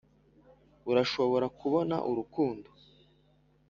urashobora 0.91 1.45
kubona 1.59 1.95
urukundo 2.09 2.69